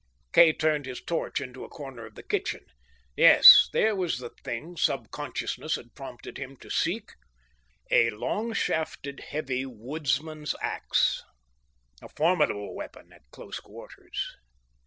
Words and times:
Kay 0.33 0.51
turned 0.51 0.87
his 0.87 0.99
torch 0.99 1.39
into 1.39 1.63
a 1.63 1.69
corner 1.69 2.07
of 2.07 2.15
the 2.15 2.23
kitchen. 2.23 2.61
Yes, 3.15 3.69
there 3.71 3.95
was 3.95 4.17
the 4.17 4.31
thing 4.43 4.75
subconsciousness 4.75 5.75
had 5.75 5.93
prompted 5.93 6.39
him 6.39 6.57
to 6.57 6.71
seek. 6.71 7.11
A 7.91 8.09
long 8.09 8.51
shafted, 8.53 9.19
heavy 9.19 9.63
woodsman's 9.63 10.55
ax, 10.59 11.21
a 12.01 12.09
formidable 12.09 12.73
weapon 12.73 13.13
at 13.13 13.29
close 13.29 13.59
quarters. 13.59 14.31